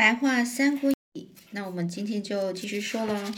[0.00, 3.34] 白话《三国演义》，那我们今天就继续说了。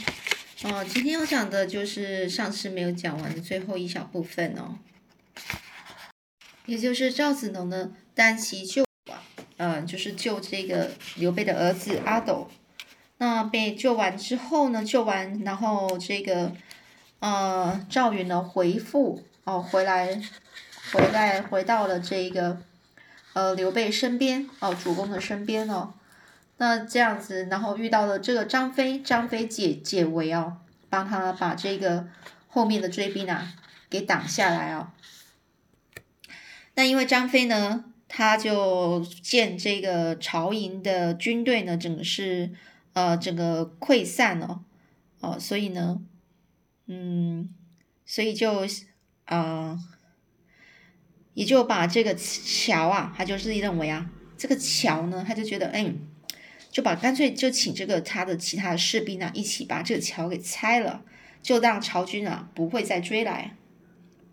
[0.63, 4.77] 哦，今天要讲的就是上次没有讲完的最后一小部分哦，
[6.65, 8.81] 也就是赵子龙呢单骑救
[9.11, 9.21] 啊，
[9.57, 12.49] 嗯，就是救这个刘备的儿子阿斗。
[13.17, 16.53] 那被救完之后呢，救完，然后这个
[17.19, 20.15] 呃赵云呢回复哦，回来，
[20.93, 22.61] 回来回到了这个
[23.33, 25.95] 呃刘备身边哦，主公的身边哦。
[26.57, 30.57] 那这样子，然后遇到了这个张飞，张飞解解围哦，
[30.89, 32.07] 帮他把这个
[32.47, 33.53] 后面的追兵啊
[33.89, 34.91] 给挡下来哦。
[36.75, 42.51] 那因为张飞呢，他就见这个曹营的军队呢，整个是
[42.93, 44.61] 呃整个溃散了
[45.19, 46.01] 哦，所以呢，
[46.85, 47.49] 嗯，
[48.05, 48.65] 所以就
[49.25, 49.77] 呃
[51.33, 55.93] 也就把这个桥啊，他就是认为啊，这个桥呢，他就觉得哎。
[56.73, 61.03] 就把干脆就请这个他的其他的士兵啊，一起把这个桥给拆了，
[61.43, 63.55] 就让曹军啊不会再追来。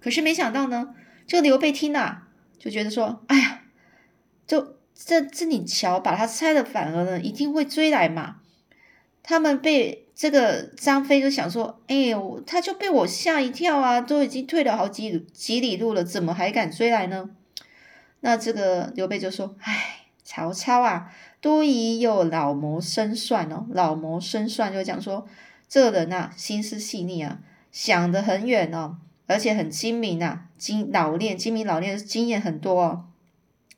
[0.00, 0.94] 可是没想到呢，
[1.26, 2.22] 这个刘备听了
[2.58, 3.64] 就觉得说：“哎呀，
[4.46, 8.36] 就这这你桥把它拆了，反而呢一定会追来嘛。”
[9.22, 17.28] 他们被这个张飞就想说：“哎呦，他就被我吓一跳啊，都已经退了好几几里路了，怎么还敢追来呢？”
[18.20, 19.99] 那这个刘备就说：“哎，
[20.30, 21.10] 曹操啊。”
[21.42, 25.26] 多疑又老谋深算哦，老谋深算就讲说，
[25.66, 27.40] 这人呐心思细腻啊，
[27.72, 33.06] 想得很远哦，而且很精明啊，精老练、精明老练经验很多哦。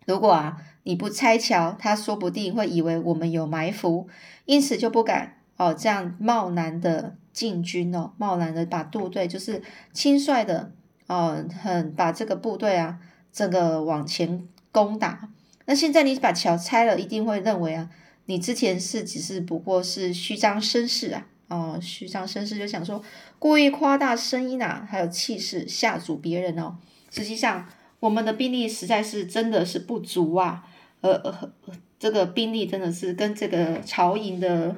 [0.07, 4.09] 如果啊你不拆桥，他说不定会以为我们有埋伏，
[4.45, 10.73] 因此就不敢哦这样贸然的进军哦，贸然的把部队就是轻率的
[11.07, 12.99] 哦，很把这个部队啊
[13.33, 15.29] 整个往前攻打。
[15.67, 17.89] 那现在你把桥拆了，一定会认为啊，
[18.27, 23.03] 你之前是只是不过是虚张声势啊，哦，虚张声势就想说
[23.39, 26.77] 故意夸大声音啊，还有气势吓阻别人哦。
[27.11, 27.69] 实际上
[28.01, 30.65] 我们的兵力实在是真的是不足啊，
[31.01, 31.53] 呃呃，
[31.99, 34.75] 这个兵力真的是跟这个曹营的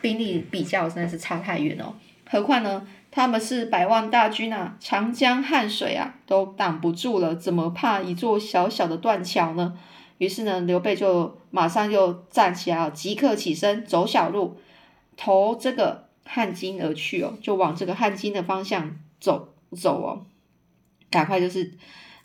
[0.00, 1.94] 兵力比较，真的是差太远哦。
[2.28, 9.78] 何况呢，他们是百万大军啊，长江汉水啊都挡不住了，怎么怕一座小小的断桥呢？
[10.18, 14.56] 于是呢，刘备就马上就站起来，即刻起身走小路，
[15.16, 20.26] 投这个汉津而去哦，就往这个汉津的方向走走哦，
[21.10, 21.74] 赶快就是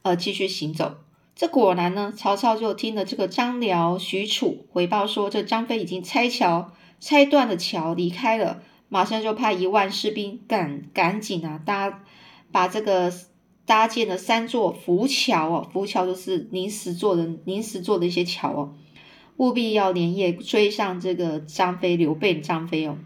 [0.03, 0.95] 呃继续行走。
[1.35, 12.03] 这果然呢，曹操就听了这个张辽、许褚回报说，这张飞已经拆桥，拆断了桥离开了，马上就派一万士兵赶赶紧啊搭
[12.51, 13.11] 把这个。
[13.71, 18.73] 搭建了三座浮桥哦，浮桥就是临时做的、临时做的一些桥哦，
[19.37, 22.97] 务必要连夜追上这个张飞、刘备、张飞哦。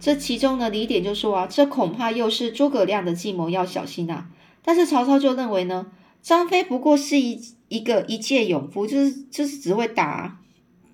[0.00, 4.26] 这其中的李典就说啊，这恐怕又是诸葛亮的计谋，要小心呐。
[4.64, 10.40] 但是曹操就认为呢，张飞不过是一一个一介勇夫，就是就是只会打，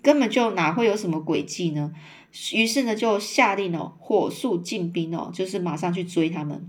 [0.02, 1.94] 根本就哪会有什么诡计呢？
[2.52, 6.68] 于是呢，就下令哦，火速进兵哦，就是马上去追他们。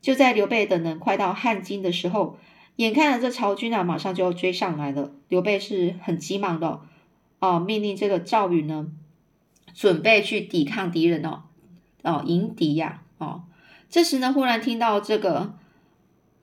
[0.00, 2.38] 就在刘备等人快到汉津的时候，
[2.76, 5.12] 眼看着这曹军啊，马上就要追上来了。
[5.28, 6.80] 刘备是很急忙的
[7.38, 8.88] 哦，命令这个赵云呢，
[9.74, 11.42] 准备去抵抗敌人哦，
[12.02, 13.42] 哦，迎敌呀，哦。
[13.90, 15.54] 这时呢，忽然听到这个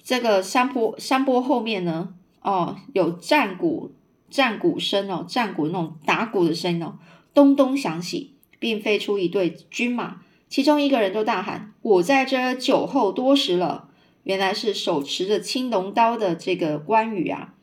[0.03, 3.91] 这个山坡山坡后面呢，哦，有战鼓
[4.29, 6.99] 战鼓声哦，战鼓那种打鼓的声音哦，
[7.33, 10.21] 咚咚响起，并飞出一队军马。
[10.49, 13.89] 其中一个人就大喊：“我在这酒后多时了。”
[14.23, 17.53] 原来是手持着青龙刀的这个关羽啊，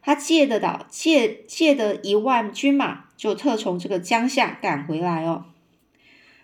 [0.00, 5.46] 他借得到借借的一万军马，就特从这个江夏赶回来哦。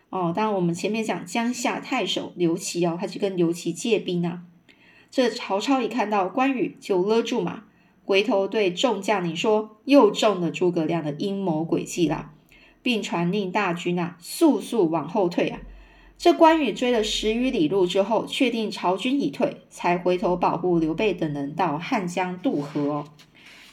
[0.08, 4.42] 哦，当然我们前面讲江夏太守刘琦哦，他去跟刘琦借兵啊。
[5.08, 7.62] 这曹操一看到关羽，就勒住马，
[8.04, 12.32] 回头对众将领说：“又中了诸葛亮的阴谋诡计啦，
[12.82, 15.60] 并传令大军啊，速速往后退啊。”
[16.20, 23.06] 这关羽追了十余里路之后，确定曹军已退，才回头保护刘备等人到汉江渡河。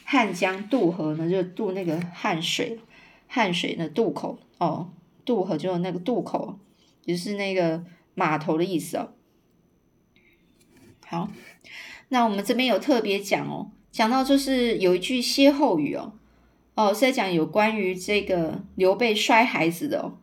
[0.02, 2.80] 汉江渡河呢，就渡那个汉水，
[3.26, 4.90] 汉水的渡口哦。
[5.26, 6.58] 渡河就是那个渡口，
[7.02, 7.84] 就是那个
[8.14, 9.10] 码头的意思哦。
[11.04, 11.30] 好，
[12.08, 16.14] 那我们这边有特别讲哦，讲到就是有一句歇后语哦，
[16.76, 20.16] 哦是在讲有关于这个刘备摔孩子的哦。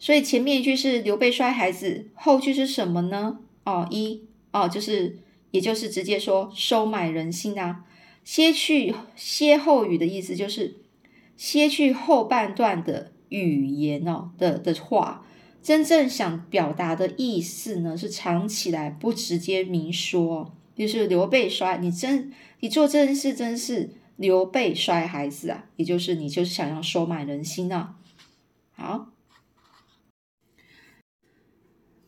[0.00, 3.38] 所以前面一句是刘备摔孩子，后句是什么呢？
[3.64, 5.18] 哦，一哦，就是
[5.52, 7.84] 也就是直接说收买人心啊。
[8.24, 10.76] 歇去歇后语的意思就是
[11.36, 15.24] 歇去后半段的语言哦的的话，
[15.62, 20.54] 真正想表达的意思呢是藏起来，不直接明说。
[20.76, 25.66] 就是刘备摔你真，你做这件事真是刘备摔孩子啊！
[25.76, 27.96] 也就是你就是想要收买人心啊。
[28.72, 29.08] 好，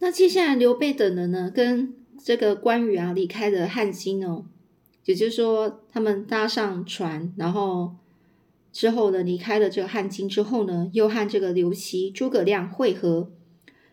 [0.05, 1.95] 那接下来刘备等人呢，跟
[2.25, 4.45] 这个关羽啊离开了汉津哦，
[5.05, 7.95] 也就是说他们搭上船，然后
[8.73, 13.31] 之后呢离开了这个汉津之后呢，又和这个刘琦、诸葛亮会合，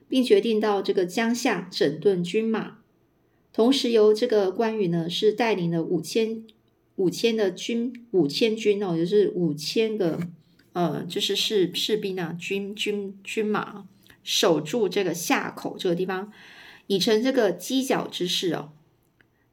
[0.08, 2.80] 并决定到这个江夏整顿军马。
[3.54, 6.44] 同时，由这个关羽呢是带领了五千
[6.96, 10.20] 五千的军五千军哦，就是五千个
[10.74, 13.86] 呃，就是士士兵啊，军军军马
[14.24, 16.32] 守住这个下口这个地方，
[16.88, 18.72] 以成这个犄角之势哦，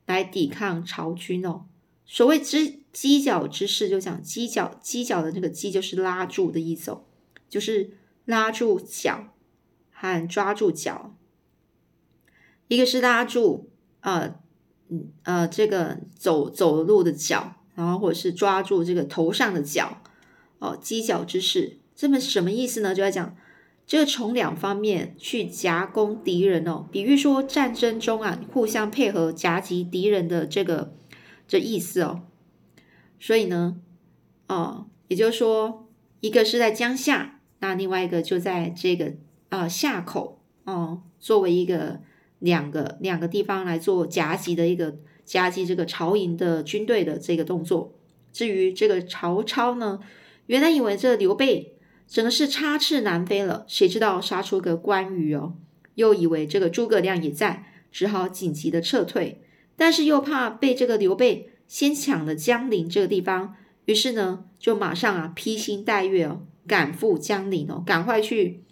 [0.07, 1.67] 来抵抗曹军哦。
[2.05, 7.05] 所谓之犄角之势，就讲犄角犄角的那个犄就是拉住的意思哦，
[7.49, 7.91] 就是
[8.25, 9.35] 拉住脚
[9.91, 11.15] 和抓住脚，
[12.69, 13.71] 一个是拉住。
[14.03, 14.37] 呃，
[14.89, 20.01] 嗯呃，这个走走路的脚，然后或者是抓住这个头上的脚，
[20.61, 22.95] 哦，犄角之势，这么什么意思呢？
[22.95, 23.37] 就在讲
[23.87, 30.95] 这个从两方面去夹攻敌人哦，比喻说战争中啊，互相配合夹击敌人的这个
[31.47, 32.23] 这意思哦。
[33.21, 33.77] 所以呢，
[34.49, 35.89] 哦，也就是说，
[36.21, 39.15] 一个是在江夏，那另外一个就在这个
[39.49, 42.01] 啊夏口哦，作为一个。
[42.39, 47.95] 两个两个地方来做夹击的一个夹击这个曹营的军队的这个动作。
[48.31, 50.01] 至于这个曹操呢，
[50.45, 51.76] 原来以为这刘备
[52.07, 55.55] 整个是插翅难飞了，谁知道杀出个关羽哦，
[55.95, 59.41] 又以为这个诸葛亮也在，只好紧急的撤退，
[59.77, 63.55] 但是又怕被这个刘备先抢了江陵这个地方，
[63.87, 68.63] 于是呢就马上啊披星戴月哦赶赴江陵哦，赶快去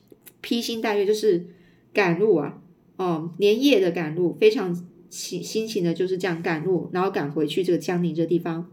[0.41, 1.49] 披星戴月就是
[1.93, 2.59] 赶路啊。
[2.97, 4.73] 哦，连夜的赶路，非常
[5.11, 8.71] 心心情的就是这样赶路，然后赶回去这个江陵这地方。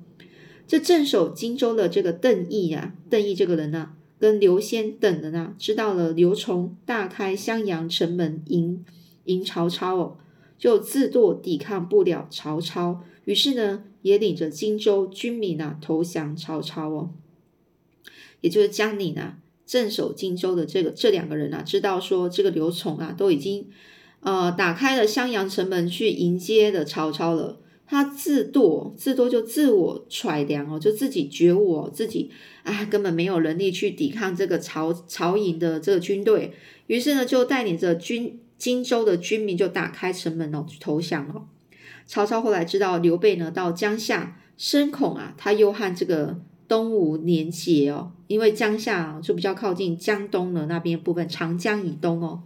[0.68, 8.86] 这镇守荆州的这个邓毅啊，邓毅这个人呢，跟刘先等人啊，知道了刘琮大开襄阳城门迎
[9.26, 10.18] 迎曹操哦，
[10.60, 17.10] 就自堕抵抗不了曹操，于是呢，也领着荆州军民啊投降曹操哦。
[18.42, 23.68] 也就是江陵啊，镇守荆州的这个这两个人啊，知道说这个刘琮啊，都已经。
[24.24, 27.58] 呃，打开了襄阳城门去迎接的曹操了。
[27.92, 32.32] 他自堕，自堕就自我揣量哦，就自己觉悟哦，自己
[32.64, 36.54] 啊根本没有能力去抵抗这个曹曹营的这个军队。
[36.88, 41.44] 于是呢，就带领着军荆州的军民就打开城门哦，投降了。
[42.08, 46.40] 曹操后来知道刘备呢到江夏，深恐啊他又和这个
[46.70, 52.44] 东吴联结哦，因为江夏就比较靠近江东的那边部分，长江以东哦。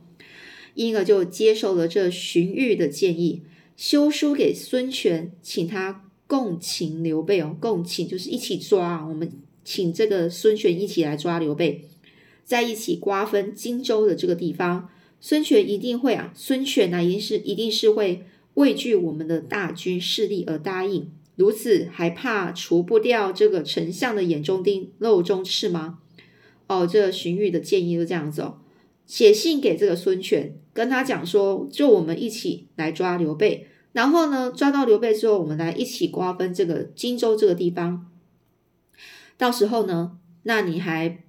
[0.73, 3.43] 因而就接受了这荀彧的建议，
[3.75, 9.31] 修书给孙权，请他共擒刘备哦，共擒就是一起抓，我们
[9.63, 11.85] 请这个孙权一起来抓刘备，
[12.43, 14.89] 在一起瓜分荆州的这个地方。
[15.19, 18.23] 孙权一定会啊，孙权呢，一定是一定是会
[18.55, 21.11] 畏惧我们的大军势力而答应。
[21.35, 25.99] 如此还怕除不掉这个丞相的眼中钉、肉中刺吗？
[26.67, 28.59] 哦，这荀彧的建议就这样子哦。
[29.05, 38.05] 写信给这个孙权，跟他讲说，就我们一起来抓刘备，然后呢，抓到刘备之后，我们来一起瓜分这个荆州这个地方。
[39.37, 41.23] 到时候呢，那你还，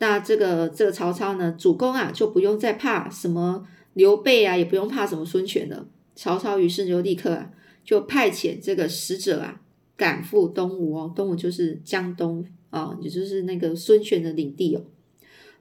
[0.00, 5.86] 那这个这个曹操呢，主公啊，就不用再怕什么刘备啊，也不用怕什么孙权了。
[6.14, 7.50] 曹操于是就立刻啊，
[7.82, 9.62] 就派遣这个使者啊，
[9.96, 14.84] 赶赴东吴哦，东吴就是江东啊，也就是那个孙权的领地哦。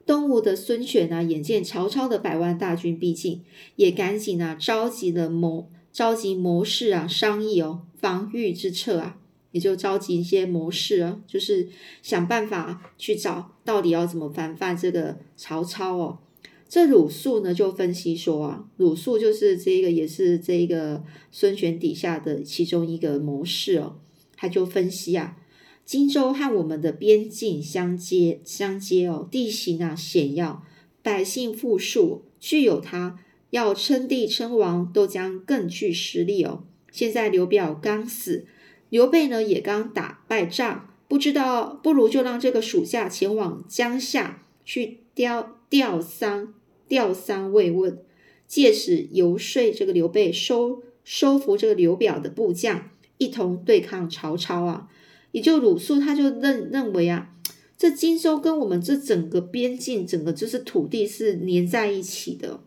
[0.05, 3.41] 东吴的孙权啊，眼见曹操的百万大军逼近，
[3.77, 9.17] 也赶紧啊召集了谋召集谋士啊商议哦防御之策啊，
[9.51, 11.69] 也就召集一些谋士啊，就是
[12.01, 16.19] 想办法去找到底要怎么防范这个曹操哦。
[16.67, 23.95] 这鲁肃呢就分析说啊，鲁肃就是这个也是这个孙权底下的其中一个谋士哦，
[24.35, 25.37] 他就分析啊。
[25.85, 30.63] 荆州和我们的边境相接，相接哦，地形啊险要，
[31.01, 36.63] 百姓富庶，具有他要称帝称王，都将更具实力哦。
[36.89, 38.45] 现在刘表刚死，
[38.89, 46.53] 刘备呢也刚打败仗，不知道不如就让这个属下前往江夏去吊吊丧
[46.87, 47.99] 吊丧慰问，
[48.47, 54.87] 借此游说这个刘备收收服这个刘表的部将，一同对抗曹操啊。
[55.33, 57.35] 也就鲁肃他就认认为啊，
[57.75, 62.61] 这荆州跟我们这整个边境，整个就是土地是连在一起的，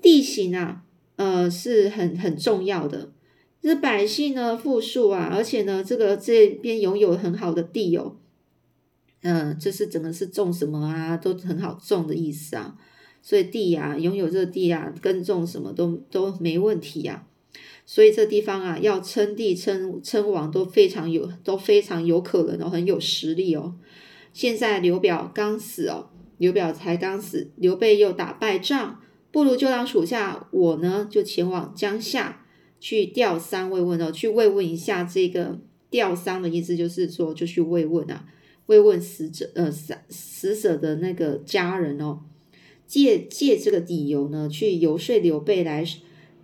[0.00, 0.84] 地形啊，
[1.16, 3.10] 呃，是很很重要的。
[3.62, 8.14] 这百姓呢富庶啊，而且呢，这个这边拥有很好的地哦，
[9.22, 12.76] 嗯，就是整个是种什么啊，都很好种的意思啊。
[13.22, 17.26] 所以地呀，拥有这个地呀，耕种什么都都没问题呀。
[17.86, 23.76] 所以这地方啊，要称帝称称王都非常有，都非常有可能哦，很有实力哦。
[24.32, 29.00] 现在刘表刚死哦，刘表才刚死，刘备又打败仗，
[29.30, 32.44] 不如就让属下我呢，就前往江夏
[32.80, 38.26] 去吊丧慰问哦，去慰问一下这个吊丧的意思，就是说就去慰问啊，
[38.66, 42.20] 慰问死者呃死死者的那个家人哦。
[42.86, 45.84] 借借这个理由呢，去游说刘备来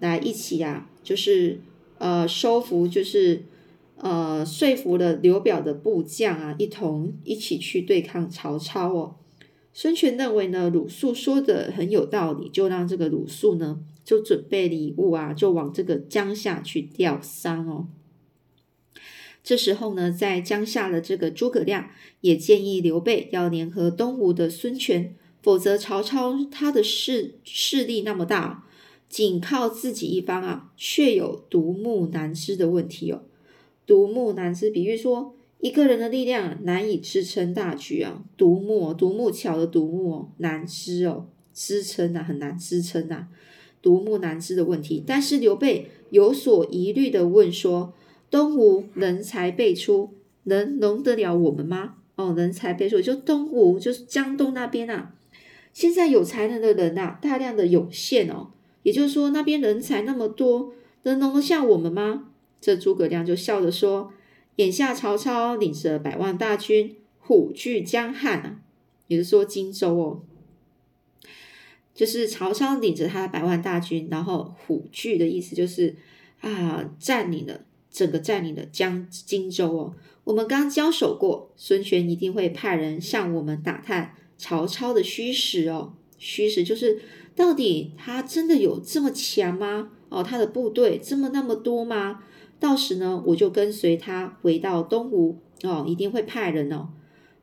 [0.01, 1.61] 来一起啊，就是
[1.99, 3.45] 呃收服，就是
[3.97, 9.17] 呃说服了刘表的部将啊，一同一起去对抗曹操哦。
[9.73, 17.89] 孙权认为呢，鲁肃说的很有道理，就让这个鲁肃呢就准备礼物啊，就往这个江夏去吊丧哦。
[19.43, 21.91] 这时候呢，在江夏的这个诸葛亮
[22.21, 25.17] 也建议刘备要联合东吴的孙权。
[25.43, 28.65] 否则，曹操他的势势力那么大，
[29.13, 33.21] 仅靠自己一方啊，却有独木难支的问题哦。
[33.85, 38.25] 独木难支，比喻说一个人的力量难以支撑大局啊。
[38.39, 43.29] 独木，独木桥的独木哦，难支哦，支撑啊，很难支撑啊。
[43.83, 45.05] 独木难支的问题。
[45.07, 47.93] 但是刘备有所疑虑的问说
[48.31, 50.15] ：“东吴人才辈出，
[50.45, 55.15] 能容得了我们吗？”哦，人才辈出，就东吴，就是江东那边啊。
[55.75, 60.73] 现在有才能的人呐，大量的涌现哦，也就是说那边人才那么多，
[61.05, 62.29] 能容得下我们吗？
[62.61, 64.13] 这诸葛亮就笑着说
[64.57, 68.61] ：“眼下曹操领着百万大军虎踞江汉啊，
[69.09, 70.23] 也就是说荆州哦，
[71.95, 75.97] 就是曹操领着他的百万大军，然后虎踞的意思就是
[76.41, 79.95] 啊，占领了整个占领了江荆州哦。
[80.25, 87.01] 我们刚交手过，孙权一定会派人向我们打探。”曹操的虚实哦，虚实就是
[87.35, 89.91] 到底他真的有这么强吗？
[90.09, 92.21] 哦，他的部队这么那么多吗？
[92.61, 96.89] 到时呢，我就跟随他回到东吴哦，一定会派人哦，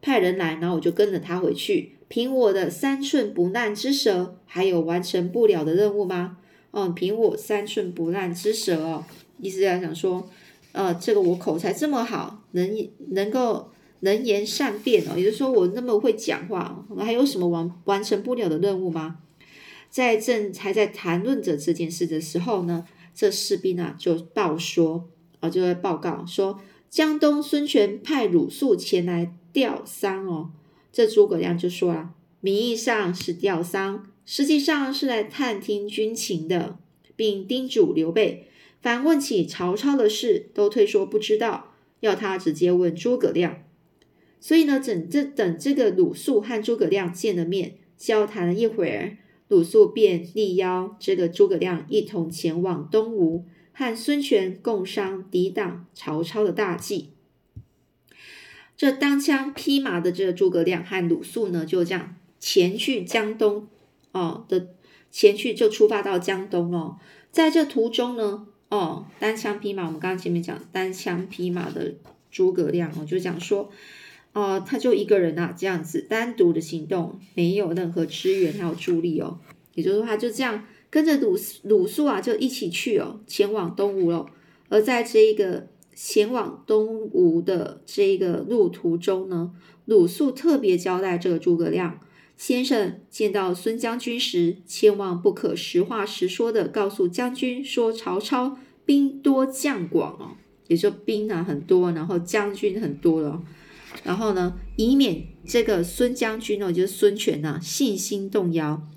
[0.02, 1.94] 派人来，然后我就跟着他回去。
[2.08, 6.38] 凭我的三寸不烂之舌，还有完成不了的任务吗？
[6.72, 9.04] 哦，凭我三寸不烂之舌哦，
[9.40, 10.30] 意思在想说，
[10.72, 13.70] 呃，这个我口才这么好，能能够。
[14.02, 19.18] 能言善辩哦，也就是说我那么会讲话，还有什么完完成不了的任务吗？
[19.90, 30.52] 在正还在谈论着这件事的时候呢，这士兵啊就报说啊，就会报告说，江东孙权派鲁肃前来吊丧哦。
[30.92, 36.78] 这诸葛亮就说了，名义上是吊丧，实际上是来探听军情的，
[37.16, 38.48] 并叮嘱刘备，
[38.82, 43.64] 凡问起曹操的事，都推说不知道，要他直接问诸葛亮。
[44.40, 49.18] 所以呢，等这等这个鲁肃和诸葛亮见了面，交谈了一会儿，
[49.50, 57.10] 鲁肃便力邀这个诸葛亮一同前往东吴，和孙权共商抵挡曹操的大计。
[58.78, 63.68] 这单枪匹马的这个诸葛亮和鲁肃呢，就这样前去江东
[64.12, 64.70] 哦的
[65.12, 66.98] 前去就出发到江东哦，
[67.32, 71.96] 在这途中呢，哦单枪匹马，我们刚刚前面讲单枪匹马的
[72.30, 73.72] 诸葛亮哦，就讲说。
[74.34, 79.40] 哦，他就一个人啊，这样子单独的行动，没有任何支援还有助力哦。
[79.74, 84.26] 也就是说，他就这样跟着鲁鲁肃啊，就一起去哦，前往东吴了。
[84.70, 89.52] 而在这一个前往东吴的这一个路途中呢，
[89.86, 92.00] 鲁肃特别交代这个诸葛亮
[92.38, 103.42] 先生见到孙将军时，千万不可实话实说的告诉将军说曹操兵多将广哦，也就兵啊很多，然后将军很多了。
[104.04, 108.88] 然后呢，以免这个孙将军呢，就是孙权呢，信心动摇，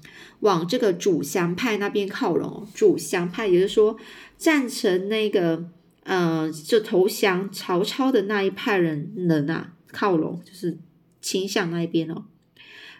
[0.40, 2.66] 往这个主降派那边靠拢。
[2.75, 3.96] 主降派也就是说，
[4.37, 5.64] 赞成那个
[6.04, 10.78] 呃，就投降曹操的那一派人人啊，靠拢，就是
[11.20, 12.25] 倾向那一边哦。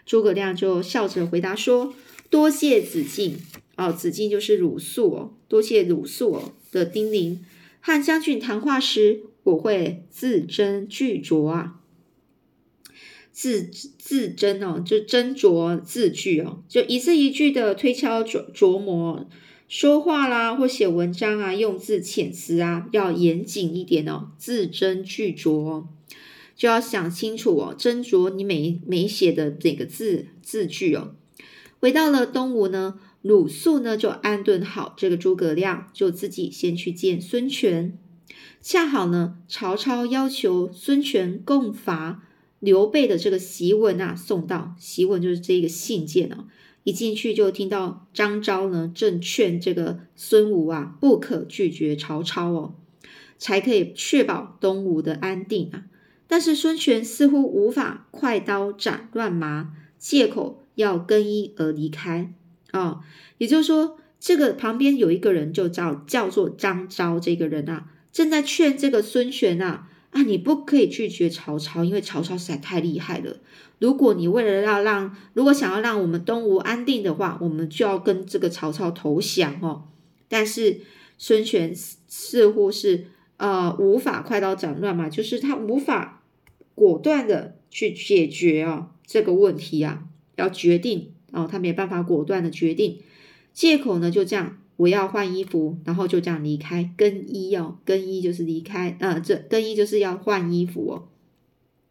[0.05, 1.93] 诸葛亮就笑着回答说
[2.29, 3.37] ：“多谢子敬
[3.77, 7.37] 哦，子敬就是鲁肃哦，多谢鲁肃哦的叮咛。
[7.79, 11.79] 和将军谈话时，我会字斟句酌啊。”
[13.33, 19.27] 字字斟哦，就斟酌字句哦，就一字一句的推敲琢琢磨
[19.67, 25.85] 说话啦，或写文章啊，用字遣词啊，要严谨一点哦，字斟句酌。
[26.55, 31.15] 就要想清楚哦，斟酌你每每写的哪个字字句哦。
[31.79, 37.97] 回到了东吴呢，鲁肃呢就安顿好这个诸葛亮，就自己先去见孙权。
[38.61, 42.21] 恰好呢，曹操要求孙权共伐
[42.63, 46.45] 刘备的这个檄文啊送到，檄文就是这个信件哦。
[46.85, 52.75] 一进去就听到张昭呢正劝这个孙武啊不可拒绝曹操哦，
[53.37, 55.83] 才可以确保东吴的安定啊。
[56.25, 62.33] 但是孙权似乎无法快刀斩乱麻，借口要更衣而离开
[62.71, 63.01] 啊。
[63.39, 73.37] 也就是说，这个旁边有一个人就叫叫做张昭，这个人啊正在劝这个孙权啊啊，你不可以拒绝曹操，因为曹操实在太厉害了。
[73.79, 79.83] 如果你为了要让，如果想要让我们东吴安定的话，我们就要跟这个曹操投降哦。
[80.29, 80.81] 但是
[81.17, 86.23] 孙权似乎是呃无法快刀斩乱麻，就是他无法
[86.75, 90.03] 果断的去解决哦这个问题啊，
[90.35, 92.99] 要决定哦，他没办法果断的决定，
[93.51, 101.07] 借口呢就这样，我要换衣服，然后就这样离开更衣哦，更衣就是离开，呃，这更衣就是要换衣服哦。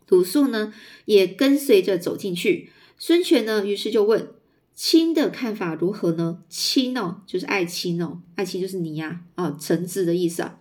[0.09, 0.75] 鲁肃呢
[1.07, 4.29] 也跟随着走进去，孙权呢于是就问
[4.75, 10.59] ：“卿的看法如何呢？”卿哦，就是爱卿哦，爱卿就是你呀，啊，臣子的意思啊。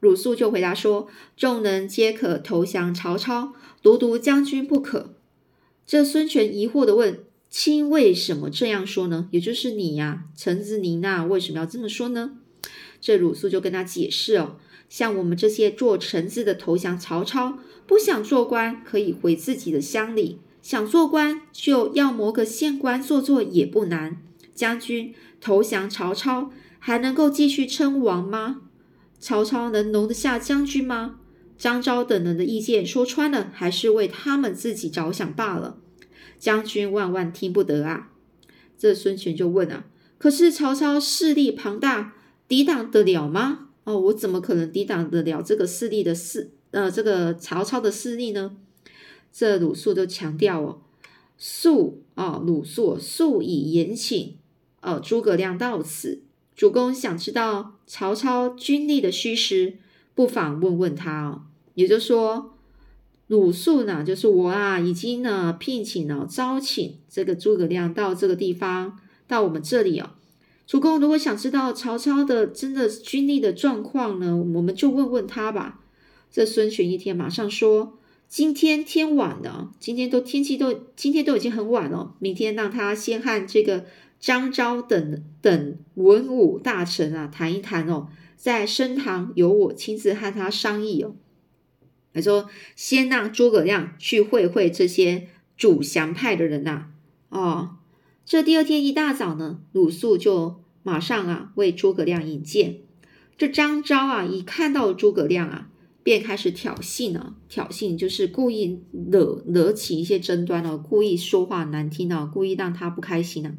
[0.00, 3.52] 鲁肃就回答说：“众人皆可投降曹操，
[3.82, 5.14] 独独将军不可。”
[5.86, 9.28] 这孙权疑惑的问：“卿为什么这样说呢？
[9.32, 12.38] 也就是你呀，臣子您那为什么要这么说呢？”
[13.00, 14.56] 这鲁肃就跟他解释哦，
[14.88, 17.58] 像我们这些做臣子的投降曹操。
[17.86, 24.22] 不想做官，可以回自己的乡里；想做官，就要谋个县官做做也不难。
[24.54, 28.60] 将军投降曹操，还能够继续称王吗？
[29.18, 31.16] 曹操能容得下将军吗？
[31.58, 35.78] 张昭等人的意见说穿了，还是为他们自己着想罢了。
[36.40, 38.10] 将军万万听不得啊！
[38.76, 39.84] 这孙权就问啊：
[40.18, 42.14] 可是曹操势力庞大，
[42.48, 43.68] 抵挡得了吗？
[43.84, 46.50] 哦，我怎么可能抵挡得了这个势力的势？
[46.70, 48.56] 呃，这个曹操的势力呢？
[49.30, 50.82] 这鲁肃就强调哦，
[51.38, 54.36] 肃啊，鲁肃肃以言请，
[54.80, 56.22] 呃，诸葛亮到此，
[56.56, 59.78] 主公想知道曹操军力的虚实，
[60.14, 61.42] 不妨问问他哦。
[61.74, 62.56] 也就是说，
[63.30, 70.10] 鲁肃呢，就是我啊，已经呢聘请了招请这个诸葛亮到这个地方，到我们这里哦。
[70.66, 75.78] 主公如果想知道曹操的真的军力的状况呢，我们就问问他吧。
[76.28, 83.84] 这孙权一天马上说：“今天天晚了，今天都天气都今天都已经很晚了，明天让他先和这个
[84.18, 91.14] 张昭等等文武大臣啊谈一谈哦，在升堂由我亲自和他商议哦。
[92.12, 96.88] 他说先让诸葛亮去会会这些主降派的人呐。
[97.28, 97.76] 哦，
[98.24, 102.78] 这第二天一大早呢，鲁肃就马上啊为诸葛亮引荐。
[103.38, 105.66] 这张昭啊一看到诸葛亮啊。
[106.02, 108.80] 便开始挑衅了，挑衅就是故意
[109.12, 113.54] 惹惹起一些争端哦，故意说话难听哦，故意让他不开心呢。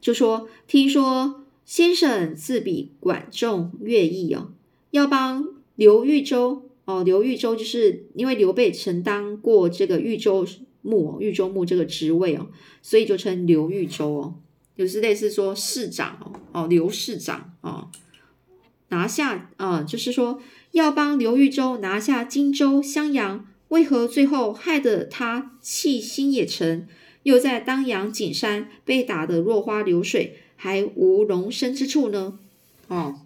[0.00, 4.52] 就说听说先生自比管仲、乐毅哦，
[4.92, 10.46] 要帮刘豫州哦，刘豫州就是因为刘备曾当过这个豫州
[10.80, 12.48] 牧哦，豫州牧这个职位哦，
[12.80, 14.34] 所以就称刘豫州哦，
[14.76, 17.90] 就是类似说市长哦，哦刘市长哦，
[18.88, 20.40] 拿下啊，就是说。
[20.72, 26.86] 要帮刘豫州拿下荆州、襄阳，为何最后害得他弃新野城，
[27.22, 32.38] 又在当阳、景山被打得落花流水，还无容身之处呢？
[32.88, 33.20] 哦，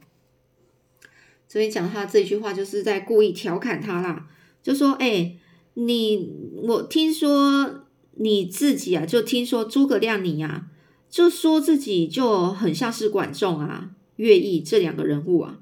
[1.53, 4.27] 所以讲他这句话就是在故意调侃他啦，
[4.63, 5.37] 就说：“哎，
[5.75, 7.85] 你我听说
[8.15, 10.69] 你自己啊，就听说诸葛亮你呀，
[11.11, 15.59] 就说自己就很像是管仲啊、乐毅这两个人物啊。”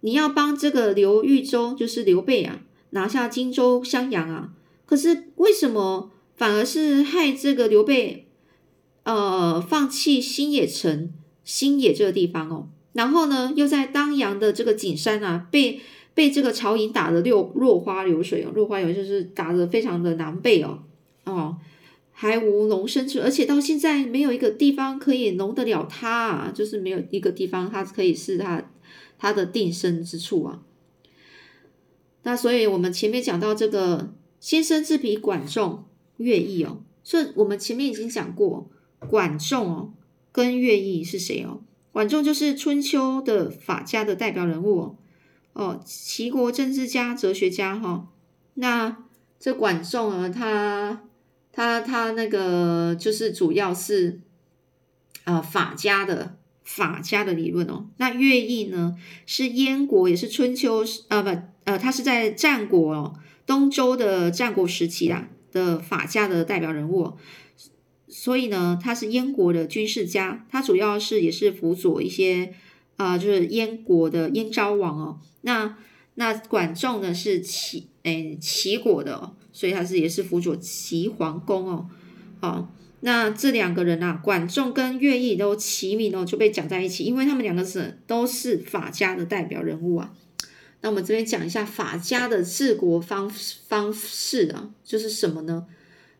[0.00, 4.54] 你要帮这个刘豫州，就是刘备啊，拿下荆州、襄阳啊。
[4.86, 8.26] 可是为什么反而是害这个刘备，
[9.02, 11.12] 呃，放弃新野城、
[11.44, 12.68] 新野这个地方哦？
[12.92, 15.80] 然后呢，又在当阳的这个景山啊，被
[16.14, 20.82] 被这个曹营打得六落花流水哦，落花流水就是打得非常的难背哦，
[21.24, 21.56] 哦，
[22.12, 28.70] 还无容身处，而且到现在没有一个地方可以容得了他啊，就是没有一个地方他可以是他。
[29.22, 30.62] 他的定身之处啊，
[32.22, 35.84] 那所以我们前面讲到这个先生之比管仲、
[36.16, 38.70] 乐毅哦，所以我们前面已经讲过，
[39.10, 39.92] 管仲哦
[40.32, 41.60] 跟乐毅是谁哦？
[41.92, 44.96] 管仲就是春秋的法家的代表人物哦，
[45.52, 48.08] 哦，齐国政治家、哲学家哈。
[48.54, 48.96] 那
[49.38, 51.02] 这管仲啊，他
[51.52, 54.20] 他他那个就是主要是
[55.24, 57.86] 啊法家的法家的理论哦。
[57.96, 61.30] 那乐毅呢是燕国，也是春秋呃不
[61.64, 63.14] 呃，他是在战国哦
[63.46, 67.16] 东周的战国时期啊的法家的代表人物。
[68.12, 72.52] 所以呢，他是燕国的军事家，他主要是也是辅佐一些
[72.96, 75.20] 啊，就是燕国的燕昭王哦。
[75.42, 75.78] 那
[76.16, 81.86] 那管仲呢是齐诶齐国的，所以他是也是辅佐齐桓公哦。
[82.40, 90.12] 好，那这两个人啊，管仲跟乐毅都齐名哦，就被讲在一起，因为他们两个是都是法家的代表人物啊。
[90.80, 95.66] 那我们这边讲一下法家的治国方方式啊，就是什么呢？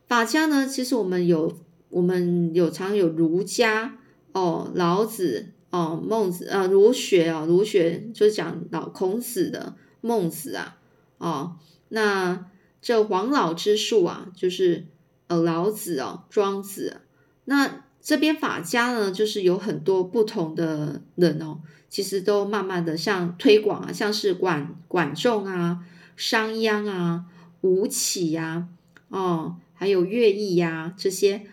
[0.07, 1.59] 法家呢，其实我们有。
[1.91, 3.99] 我们有常有儒家
[4.33, 10.79] 哦，老子哦，孟子呃，儒学啊，儒学就是讲老孔子的孟子啊，
[11.19, 11.57] 哦，
[11.89, 12.47] 那
[12.81, 14.87] 这黄老之术啊，就是
[15.27, 17.03] 呃老子哦，庄子。
[17.45, 25.85] 那这边法家呢，就是有很多不同的人哦，其实都慢慢的像推广啊，像是管管仲啊、
[26.17, 27.25] 商鞅啊、
[27.63, 28.69] 吴起呀，
[29.09, 31.47] 哦，还有乐毅呀这些。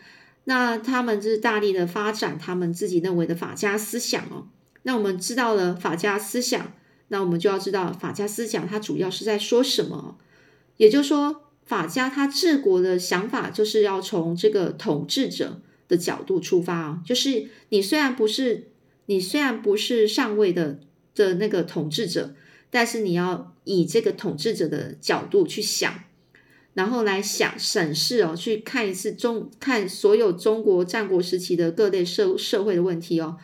[0.50, 4.48] 那他们就是大力的发展他们自己认为的法家思想哦。
[4.84, 6.72] 那我们知道了法家思想，
[7.10, 10.18] 那我们就要知道法家思想它主要是在说什么。
[10.78, 18.70] 也就是说，法家他治国的想法就是要从这个统治者的角度出发啊，就是你虽然不是
[19.08, 20.80] 你虽然不是上位的
[21.14, 22.34] 的那个统治者，
[22.70, 26.07] 但是你要以这个统治者的角度去想。
[26.78, 33.36] 然后来想审视哦，去看一次中看所有中国战国时期的各类社社会的问题哦。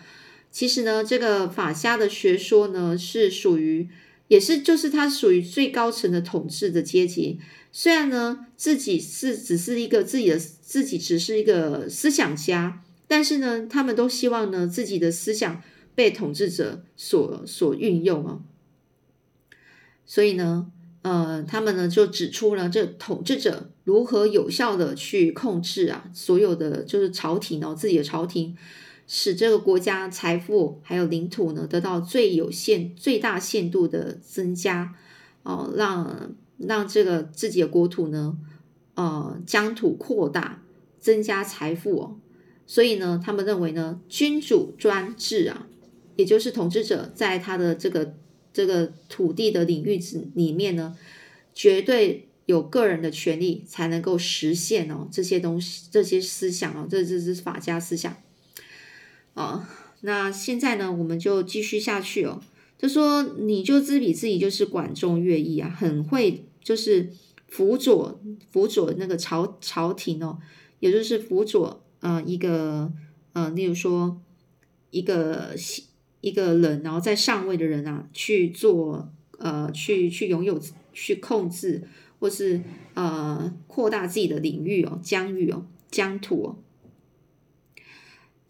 [0.52, 3.90] 其实呢，这个法家的学说呢，是属于
[4.28, 7.40] 也是就是它属于最高层的统治的阶级。
[7.72, 15.64] 虽然呢，自己是只是一个自己的自己只是一个思想家，但是呢，他们都希望呢自己的思想
[15.96, 18.44] 被统治者所所运用哦。
[20.06, 20.72] 所以呢。
[21.04, 28.56] 呃，他们呢就指出了这统治者如何有效的去控制啊，所有的就是朝廷哦，自己的朝廷，
[29.06, 34.96] 使这个国家财富还有领土呢得到最有限、最大限度的增加
[35.44, 38.38] 哦，让让这个自己的国土呢，
[38.96, 40.64] 呃，疆土扩大，
[41.00, 42.16] 增加财富哦。
[42.66, 45.68] 所以呢，他们认为呢，君主专制啊，
[46.16, 48.14] 也就是统治者在他的这个。
[48.54, 50.96] 这个土地的领域子里面呢，
[51.56, 58.16] 绝对有个人的权利才能够实现哦，这些东西这些思想哦，这这是法家思想
[59.34, 59.68] 啊。
[60.02, 62.42] 那现在呢，我们就继续下去哦。
[62.78, 67.10] 就说你就自比自己就是管仲、乐毅啊，很会就是
[67.48, 70.38] 辅佐辅佐那个朝朝廷哦，
[70.80, 72.92] 也就是辅佐呃一个
[73.32, 74.22] 呃，例如说
[74.92, 75.56] 一个。
[76.24, 80.58] 一个人，然后在上位的人啊，去做呃，去去拥有、
[80.94, 81.84] 去控制，
[82.18, 82.62] 或是
[82.94, 86.58] 呃扩大自己的领域哦，疆域哦，疆土哦。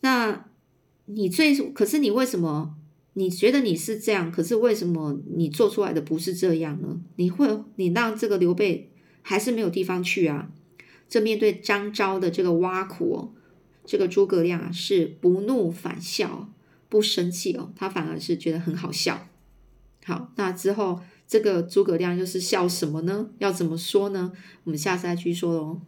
[0.01, 0.45] 那
[1.05, 2.75] 你最可是你为什么
[3.13, 4.31] 你觉得你是这样？
[4.31, 7.01] 可是为什么你做出来的不是这样呢？
[7.15, 8.91] 你会你让这个刘备
[9.23, 10.51] 还是没有地方去啊？
[11.09, 13.33] 这面对张昭的这个挖苦哦，
[13.83, 16.52] 这个诸葛亮啊是不怒反笑。
[16.93, 19.27] 不生气哦，他反而是觉得很好笑。
[20.05, 23.29] 好，那之后这个诸葛亮又是笑什么呢？
[23.39, 24.31] 要怎么说呢？
[24.63, 25.81] 我们下次再继续说喽。